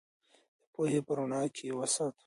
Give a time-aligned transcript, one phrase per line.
[0.61, 2.19] د پوهې په رڼا کې یې وساتو.